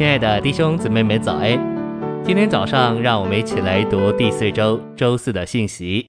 [0.00, 2.24] 亲爱的弟兄姊妹们，早安！
[2.24, 6.08] 今天早上，让我们一起来读第四周周四的信息。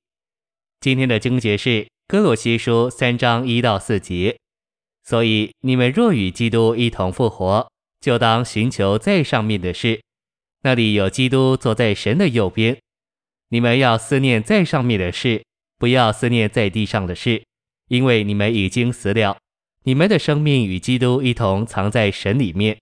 [0.79, 4.37] 今天的经节是歌罗西书三章一到四节。
[5.03, 7.67] 所以你们若与基督一同复活，
[7.99, 9.99] 就当寻求在上面的事，
[10.61, 12.77] 那里有基督坐在神的右边。
[13.49, 15.43] 你们要思念在上面的事，
[15.77, 17.43] 不要思念在地上的事，
[17.89, 19.35] 因为你们已经死了，
[19.83, 22.77] 你们的生命与基督一同藏在神里面。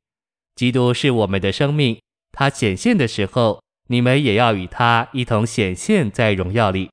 [0.60, 2.02] 基督是我们的生命，
[2.34, 6.90] 他显现的时候，你们也要与他一同显现在荣耀里。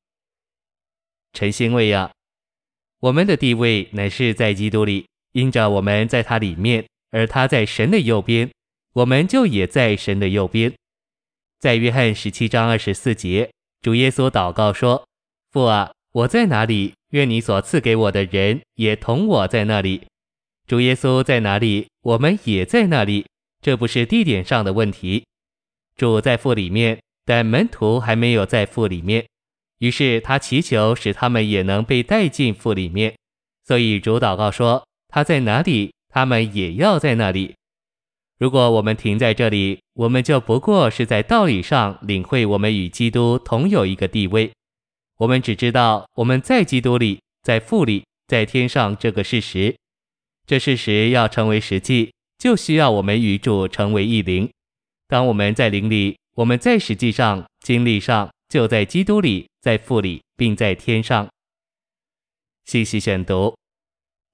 [1.32, 2.12] 晨星卫呀，
[3.00, 8.48] 我们的地位乃是在基督里，因着我们在他里面，而他在神的右边，
[8.92, 10.72] 我们就也在神的右边。
[11.58, 13.50] 在约翰十七章二十四节，
[13.82, 15.04] 主耶稣祷告说
[15.50, 20.06] ：“父啊，我在哪里，愿你所赐给我的人也同我在那里。
[20.68, 23.26] 主耶稣在哪里，我们也在那里。”
[23.60, 25.24] 这不是地点上的问题，
[25.96, 29.26] 主在父里面，但门徒还没有在父里面，
[29.78, 33.14] 于是他祈求使他们也能被带进父里面。
[33.64, 37.54] 所以主祷告说：“他在哪里，他们也要在那里。”
[38.38, 44.52] 如果我们停在这里，我们就不过是在道理上领会我们与基督同有一个地位。
[45.18, 49.74] 我们只知道我们在基督里，在父里，在天上这个事实。
[50.46, 52.12] 这事实要成为实际。
[52.38, 54.50] 就需要我们与主成为一灵。
[55.08, 61.28] 当我们在灵里，我们在实际上、经历上，就在基督里，在父里，并在天上。
[62.64, 63.56] 信息选读：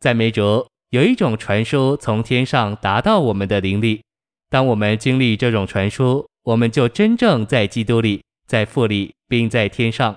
[0.00, 4.02] 赞美主，有一种传输从天上达到我们的灵里。
[4.48, 10.16] 当我们经历这种传输，我们就真正在基督里，在父里，并在天上。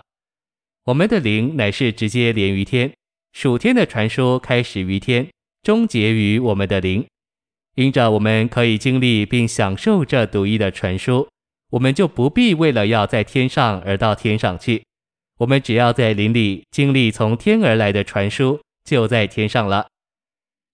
[0.85, 2.93] 我们的灵乃是直接连于天，
[3.33, 5.27] 属天的传输开始于天，
[5.61, 7.05] 终结于我们的灵。
[7.75, 11.27] 因着我们可以经历并享受这独一的传输，
[11.71, 14.83] 我们就不必为了要在天上而到天上去。
[15.39, 19.87] 我们只要在林里经历从天而来的传输，就在天上了。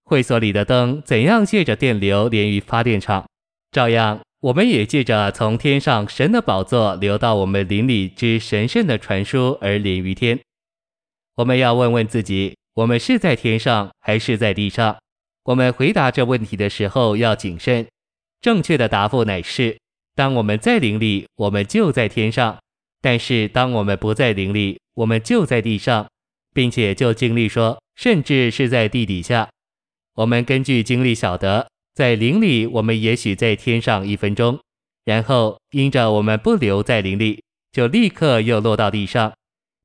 [0.03, 3.27] 会所里的灯怎样借着电流连于发电厂，
[3.71, 10.39] 照样我们也借着从天上神的宝座流到我们林里之神圣的传输而连于天。
[11.37, 14.97] 我们要问问自己：我们是在天上还是在地上？
[15.43, 17.87] 我们回答这问题的时候要谨慎。
[18.39, 19.77] 正确的答复乃是：
[20.15, 22.59] 当我们在灵里，我们就在天上；
[23.01, 26.07] 但是当我们不在灵里，我们就在地上，
[26.53, 29.49] 并且就经历说，甚至是在地底下。
[30.15, 34.59] 我们根据经历晓得，在灵里，我们也许在天上一分钟，
[35.05, 39.33] 然后因着我们不留在灵里，就立刻又落到地上。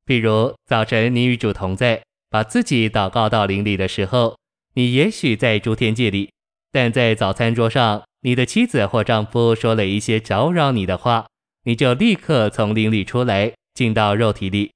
[0.04, 4.36] 比如早晨你与主同在，把自己祷告到灵里的时候。
[4.76, 6.30] 你也许在诸天界里，
[6.70, 11.26] 但在早餐桌上，你的妻子或丈夫说了一些搅扰你的话，
[11.62, 14.70] 你就立刻从灵里出来，进到肉体里。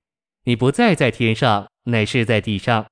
[0.45, 2.87] 你不再在天上，乃是在地上。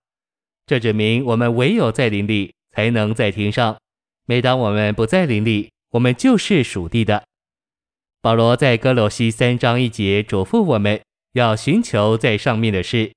[0.66, 3.78] 这指明我们唯有在灵里，才能在天上。
[4.26, 7.24] 每当我们不在灵里，我们就是属地的。
[8.20, 11.00] 保罗在歌罗西三章一节嘱咐我们
[11.32, 13.12] 要寻求在上面的事，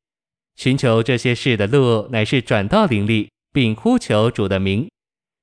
[0.56, 3.30] 寻求这些事的路，乃是转到灵里。
[3.52, 4.90] 并呼求主的名，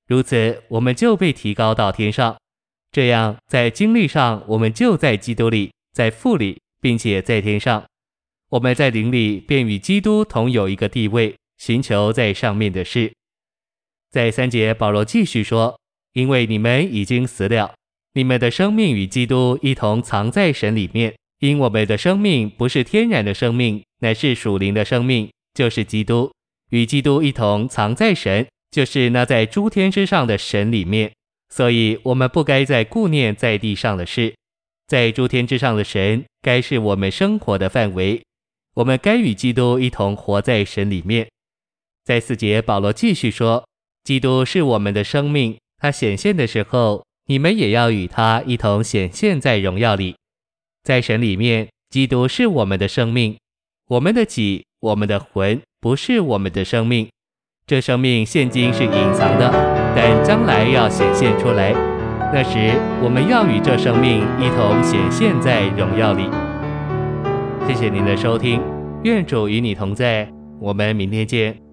[0.07, 2.37] 如此我们就被提高到天上。
[2.91, 7.85] 这样在经历上，我们就在基督里，在父里，并且在天上。
[8.51, 13.13] 我们在灵里便与基督同有一个地位，寻求在上面的事。
[14.11, 15.79] 在三节，保罗继续说
[16.15, 17.75] ：“因为你们已经死了，
[18.15, 21.15] 你们的生命与基督一同藏在神里面。
[21.41, 26.33] 因我们的生命不是天然的生命，乃是属灵的生命，就是基督。”
[26.71, 31.13] 与基督一同藏在神，就是那在诸天之上的神里面。
[31.49, 34.35] 所以，我们不该再顾念在地上的事，
[34.87, 38.23] 在诸天之上的神，该是我们生活的范围。
[38.75, 41.27] 我们该与基督一同活在神里面。
[42.05, 43.67] 在四节，保罗继续说
[44.05, 50.15] ：“基督是我们的生命，他显现的时候，你们也要与他一同显现在荣耀里。
[50.83, 53.39] 在神里面，基督是我们的生命，
[53.89, 57.09] 我们的己，我们的魂。”不是我们的生命，
[57.65, 59.49] 这生命现今是隐藏的，
[59.95, 61.73] 但将来要显现出来。
[62.33, 66.29] 那时，我们要与这生命一同显现在荣耀里。
[67.69, 68.61] 谢谢您的收听，
[69.05, 70.29] 愿主与你同在，
[70.59, 71.68] 我们明天见。